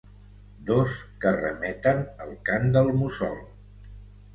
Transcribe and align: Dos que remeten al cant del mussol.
Dos 0.69 0.95
que 1.25 1.35
remeten 1.43 2.03
al 2.27 2.35
cant 2.51 2.77
del 2.79 2.95
mussol. 3.01 3.41